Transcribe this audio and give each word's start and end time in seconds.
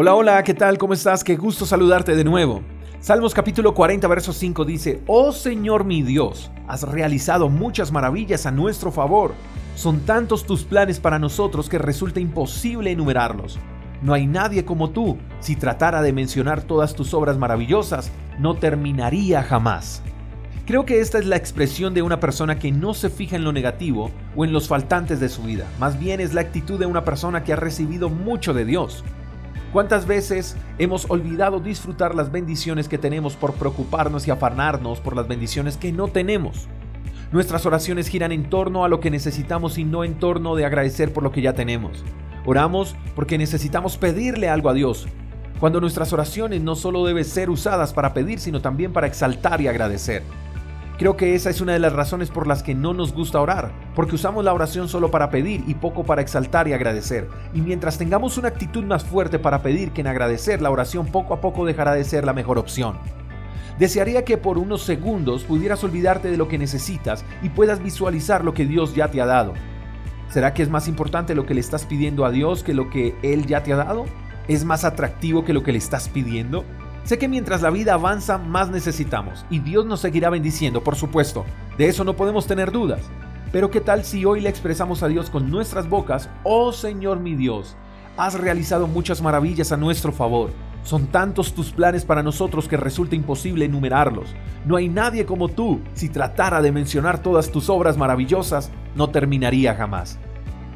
Hola, 0.00 0.14
hola, 0.14 0.44
¿qué 0.44 0.54
tal? 0.54 0.78
¿Cómo 0.78 0.92
estás? 0.92 1.24
Qué 1.24 1.34
gusto 1.34 1.66
saludarte 1.66 2.14
de 2.14 2.22
nuevo. 2.22 2.62
Salmos 3.00 3.34
capítulo 3.34 3.74
40, 3.74 4.06
verso 4.06 4.32
5 4.32 4.64
dice, 4.64 5.02
Oh 5.08 5.32
Señor 5.32 5.82
mi 5.82 6.02
Dios, 6.02 6.52
has 6.68 6.84
realizado 6.84 7.48
muchas 7.48 7.90
maravillas 7.90 8.46
a 8.46 8.52
nuestro 8.52 8.92
favor. 8.92 9.34
Son 9.74 9.98
tantos 10.02 10.46
tus 10.46 10.62
planes 10.62 11.00
para 11.00 11.18
nosotros 11.18 11.68
que 11.68 11.78
resulta 11.78 12.20
imposible 12.20 12.92
enumerarlos. 12.92 13.58
No 14.00 14.14
hay 14.14 14.28
nadie 14.28 14.64
como 14.64 14.90
tú. 14.90 15.18
Si 15.40 15.56
tratara 15.56 16.00
de 16.00 16.12
mencionar 16.12 16.62
todas 16.62 16.94
tus 16.94 17.12
obras 17.12 17.36
maravillosas, 17.36 18.12
no 18.38 18.54
terminaría 18.54 19.42
jamás. 19.42 20.00
Creo 20.64 20.84
que 20.84 21.00
esta 21.00 21.18
es 21.18 21.26
la 21.26 21.34
expresión 21.34 21.92
de 21.92 22.02
una 22.02 22.20
persona 22.20 22.60
que 22.60 22.70
no 22.70 22.94
se 22.94 23.10
fija 23.10 23.34
en 23.34 23.42
lo 23.42 23.50
negativo 23.50 24.12
o 24.36 24.44
en 24.44 24.52
los 24.52 24.68
faltantes 24.68 25.18
de 25.18 25.28
su 25.28 25.42
vida. 25.42 25.66
Más 25.80 25.98
bien 25.98 26.20
es 26.20 26.34
la 26.34 26.42
actitud 26.42 26.78
de 26.78 26.86
una 26.86 27.04
persona 27.04 27.42
que 27.42 27.52
ha 27.52 27.56
recibido 27.56 28.08
mucho 28.08 28.54
de 28.54 28.64
Dios. 28.64 29.02
¿Cuántas 29.72 30.06
veces 30.06 30.56
hemos 30.78 31.10
olvidado 31.10 31.60
disfrutar 31.60 32.14
las 32.14 32.32
bendiciones 32.32 32.88
que 32.88 32.96
tenemos 32.96 33.36
por 33.36 33.52
preocuparnos 33.52 34.26
y 34.26 34.30
afanarnos 34.30 35.00
por 35.00 35.14
las 35.14 35.28
bendiciones 35.28 35.76
que 35.76 35.92
no 35.92 36.08
tenemos? 36.08 36.68
Nuestras 37.32 37.66
oraciones 37.66 38.08
giran 38.08 38.32
en 38.32 38.48
torno 38.48 38.86
a 38.86 38.88
lo 38.88 39.00
que 39.00 39.10
necesitamos 39.10 39.76
y 39.76 39.84
no 39.84 40.04
en 40.04 40.18
torno 40.18 40.56
de 40.56 40.64
agradecer 40.64 41.12
por 41.12 41.22
lo 41.22 41.32
que 41.32 41.42
ya 41.42 41.52
tenemos. 41.52 42.02
Oramos 42.46 42.96
porque 43.14 43.36
necesitamos 43.36 43.98
pedirle 43.98 44.48
algo 44.48 44.70
a 44.70 44.74
Dios, 44.74 45.06
cuando 45.60 45.82
nuestras 45.82 46.14
oraciones 46.14 46.62
no 46.62 46.74
solo 46.74 47.04
deben 47.04 47.26
ser 47.26 47.50
usadas 47.50 47.92
para 47.92 48.14
pedir, 48.14 48.38
sino 48.38 48.62
también 48.62 48.94
para 48.94 49.06
exaltar 49.06 49.60
y 49.60 49.68
agradecer. 49.68 50.22
Creo 50.98 51.16
que 51.16 51.36
esa 51.36 51.48
es 51.48 51.60
una 51.60 51.74
de 51.74 51.78
las 51.78 51.92
razones 51.92 52.28
por 52.28 52.48
las 52.48 52.64
que 52.64 52.74
no 52.74 52.92
nos 52.92 53.12
gusta 53.12 53.40
orar, 53.40 53.70
porque 53.94 54.16
usamos 54.16 54.44
la 54.44 54.52
oración 54.52 54.88
solo 54.88 55.12
para 55.12 55.30
pedir 55.30 55.62
y 55.68 55.74
poco 55.74 56.02
para 56.02 56.22
exaltar 56.22 56.66
y 56.66 56.72
agradecer. 56.72 57.28
Y 57.54 57.60
mientras 57.60 57.98
tengamos 57.98 58.36
una 58.36 58.48
actitud 58.48 58.82
más 58.82 59.04
fuerte 59.04 59.38
para 59.38 59.62
pedir 59.62 59.92
que 59.92 60.00
en 60.00 60.08
agradecer, 60.08 60.60
la 60.60 60.72
oración 60.72 61.06
poco 61.06 61.34
a 61.34 61.40
poco 61.40 61.64
dejará 61.64 61.92
de 61.92 62.02
ser 62.02 62.24
la 62.24 62.32
mejor 62.32 62.58
opción. 62.58 62.96
Desearía 63.78 64.24
que 64.24 64.38
por 64.38 64.58
unos 64.58 64.82
segundos 64.82 65.44
pudieras 65.44 65.84
olvidarte 65.84 66.32
de 66.32 66.36
lo 66.36 66.48
que 66.48 66.58
necesitas 66.58 67.24
y 67.44 67.50
puedas 67.50 67.80
visualizar 67.80 68.44
lo 68.44 68.52
que 68.52 68.66
Dios 68.66 68.96
ya 68.96 69.08
te 69.08 69.20
ha 69.20 69.26
dado. 69.26 69.54
¿Será 70.30 70.52
que 70.52 70.64
es 70.64 70.68
más 70.68 70.88
importante 70.88 71.36
lo 71.36 71.46
que 71.46 71.54
le 71.54 71.60
estás 71.60 71.86
pidiendo 71.86 72.24
a 72.24 72.32
Dios 72.32 72.64
que 72.64 72.74
lo 72.74 72.90
que 72.90 73.14
Él 73.22 73.46
ya 73.46 73.62
te 73.62 73.72
ha 73.72 73.76
dado? 73.76 74.06
¿Es 74.48 74.64
más 74.64 74.84
atractivo 74.84 75.44
que 75.44 75.52
lo 75.52 75.62
que 75.62 75.70
le 75.70 75.78
estás 75.78 76.08
pidiendo? 76.08 76.64
Sé 77.08 77.16
que 77.16 77.26
mientras 77.26 77.62
la 77.62 77.70
vida 77.70 77.94
avanza 77.94 78.36
más 78.36 78.68
necesitamos 78.68 79.46
y 79.48 79.60
Dios 79.60 79.86
nos 79.86 80.00
seguirá 80.00 80.28
bendiciendo, 80.28 80.84
por 80.84 80.94
supuesto. 80.94 81.46
De 81.78 81.88
eso 81.88 82.04
no 82.04 82.16
podemos 82.16 82.46
tener 82.46 82.70
dudas. 82.70 83.00
Pero 83.50 83.70
¿qué 83.70 83.80
tal 83.80 84.04
si 84.04 84.26
hoy 84.26 84.42
le 84.42 84.50
expresamos 84.50 85.02
a 85.02 85.08
Dios 85.08 85.30
con 85.30 85.50
nuestras 85.50 85.88
bocas, 85.88 86.28
oh 86.44 86.70
Señor 86.70 87.18
mi 87.18 87.34
Dios, 87.34 87.78
has 88.18 88.34
realizado 88.34 88.86
muchas 88.86 89.22
maravillas 89.22 89.72
a 89.72 89.78
nuestro 89.78 90.12
favor? 90.12 90.50
Son 90.82 91.06
tantos 91.06 91.54
tus 91.54 91.70
planes 91.70 92.04
para 92.04 92.22
nosotros 92.22 92.68
que 92.68 92.76
resulta 92.76 93.16
imposible 93.16 93.64
enumerarlos. 93.64 94.34
No 94.66 94.76
hay 94.76 94.90
nadie 94.90 95.24
como 95.24 95.48
tú. 95.48 95.80
Si 95.94 96.10
tratara 96.10 96.60
de 96.60 96.72
mencionar 96.72 97.22
todas 97.22 97.50
tus 97.50 97.70
obras 97.70 97.96
maravillosas, 97.96 98.70
no 98.94 99.08
terminaría 99.08 99.74
jamás. 99.74 100.18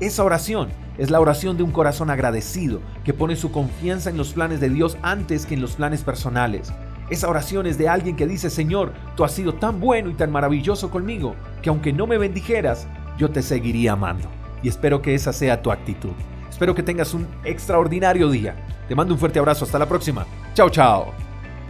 Esa 0.00 0.24
oración 0.24 0.70
es 0.96 1.10
la 1.10 1.20
oración 1.20 1.58
de 1.58 1.62
un 1.62 1.72
corazón 1.72 2.08
agradecido 2.08 2.80
que 3.04 3.12
pone 3.12 3.36
su 3.36 3.52
confianza 3.52 4.08
en 4.08 4.16
los 4.16 4.32
planes 4.32 4.58
de 4.58 4.70
Dios 4.70 4.96
antes 5.02 5.44
que 5.44 5.54
en 5.54 5.60
los 5.60 5.72
planes 5.72 6.02
personales. 6.02 6.72
Esa 7.10 7.28
oración 7.28 7.66
es 7.66 7.76
de 7.76 7.88
alguien 7.88 8.16
que 8.16 8.26
dice, 8.26 8.48
Señor, 8.48 8.94
tú 9.14 9.24
has 9.24 9.32
sido 9.32 9.54
tan 9.54 9.78
bueno 9.78 10.08
y 10.08 10.14
tan 10.14 10.32
maravilloso 10.32 10.90
conmigo, 10.90 11.34
que 11.60 11.68
aunque 11.68 11.92
no 11.92 12.06
me 12.06 12.16
bendijeras, 12.16 12.86
yo 13.18 13.30
te 13.30 13.42
seguiría 13.42 13.92
amando. 13.92 14.26
Y 14.62 14.68
espero 14.68 15.02
que 15.02 15.14
esa 15.14 15.34
sea 15.34 15.60
tu 15.60 15.70
actitud. 15.70 16.12
Espero 16.48 16.74
que 16.74 16.82
tengas 16.82 17.12
un 17.12 17.26
extraordinario 17.44 18.30
día. 18.30 18.54
Te 18.88 18.94
mando 18.94 19.12
un 19.12 19.20
fuerte 19.20 19.38
abrazo. 19.38 19.64
Hasta 19.66 19.78
la 19.78 19.88
próxima. 19.88 20.26
Chao, 20.54 20.70
chao. 20.70 21.12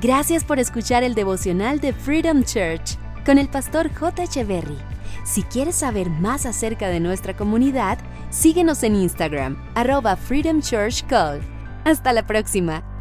Gracias 0.00 0.44
por 0.44 0.58
escuchar 0.58 1.02
el 1.02 1.14
devocional 1.14 1.80
de 1.80 1.92
Freedom 1.92 2.42
Church 2.44 2.98
con 3.24 3.38
el 3.38 3.48
pastor 3.48 3.92
J. 3.92 4.24
Echeverry. 4.24 4.78
Si 5.24 5.42
quieres 5.44 5.76
saber 5.76 6.10
más 6.10 6.46
acerca 6.46 6.88
de 6.88 7.00
nuestra 7.00 7.36
comunidad, 7.36 7.98
síguenos 8.32 8.82
en 8.82 8.96
Instagram, 8.96 9.56
arroba 9.76 10.16
Freedom 10.16 10.60
Church 10.60 11.06
Call. 11.06 11.40
Hasta 11.84 12.12
la 12.12 12.26
próxima. 12.26 12.91